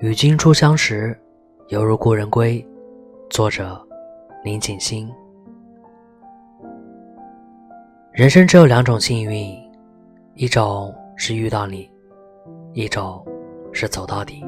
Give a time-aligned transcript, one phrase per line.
[0.00, 1.18] 与君初相识，
[1.68, 2.62] 犹如故人归。
[3.30, 3.80] 作者：
[4.44, 5.10] 林景星。
[8.12, 9.58] 人生只有两种幸运，
[10.34, 11.90] 一种是遇到你，
[12.74, 13.24] 一种
[13.72, 14.44] 是走到底。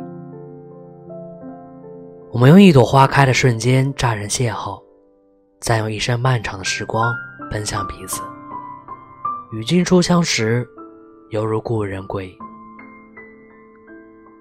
[2.31, 4.79] 我们用一朵花开的瞬间乍人邂逅，
[5.61, 7.11] 再用一生漫长的时光
[7.51, 8.21] 奔向彼此。
[9.53, 10.69] 与君初相识，
[11.31, 12.31] 犹如故人归。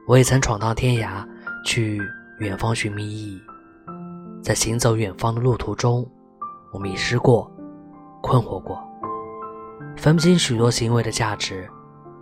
[0.08, 1.28] 我也曾闯荡天涯，
[1.66, 2.00] 去
[2.40, 3.42] 远方寻觅意义。
[4.42, 6.10] 在行走远方的路途中，
[6.72, 7.52] 我迷失过，
[8.24, 8.82] 困惑过，
[9.98, 11.70] 分不清许多行为的价值，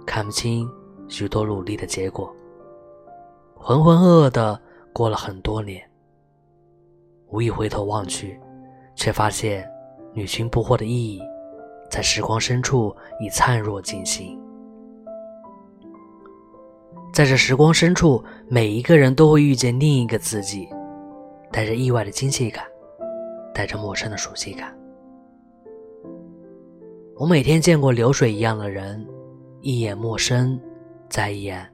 [0.03, 0.67] 看不清
[1.07, 2.35] 许多努力的结果。
[3.53, 4.59] 浑浑噩噩的
[4.91, 5.87] 过了很多年，
[7.27, 8.39] 无意回头望去，
[8.95, 9.63] 却发现
[10.11, 11.21] 女裙不惑的意义，
[11.91, 14.41] 在时光深处已灿若金星。
[17.15, 20.67] 在这时光深处，每一个人都会遇见另一个自己，
[21.49, 22.65] 带着意外的惊喜感，
[23.53, 24.77] 带着陌生的熟悉感。
[27.15, 29.07] 我每天见过流水一样的人，
[29.61, 30.59] 一眼陌生，
[31.07, 31.65] 再一眼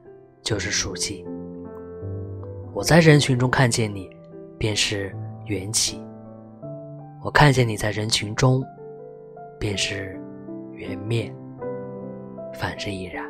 [0.42, 1.26] 就是熟悉。
[2.72, 4.08] 我在人群中看见你，
[4.56, 5.12] 便是
[5.46, 5.96] 缘起；
[7.20, 8.62] 我看见你在人群中，
[9.58, 10.16] 便是
[10.72, 11.34] 缘灭，
[12.54, 13.28] 反之亦然。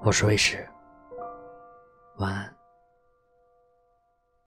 [0.00, 0.68] 我是卫士。
[2.18, 2.57] 晚安。